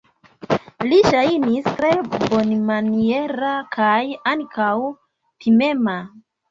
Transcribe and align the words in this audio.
Li 0.87 0.97
ŝajnis 1.09 1.67
tre 1.81 1.91
bonmaniera 2.15 3.55
kaj 3.79 4.03
ankaŭ 4.35 4.75
timema. 5.45 5.99